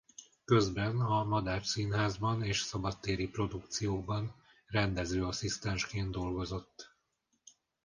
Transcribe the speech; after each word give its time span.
Közben 0.45 0.99
a 1.01 1.23
Madách 1.23 1.63
Színházban 1.65 2.43
és 2.43 2.59
szabadtéri 2.61 3.29
produkciókban 3.29 4.33
rendezőasszisztensként 4.67 6.11
dolgozott. 6.11 6.95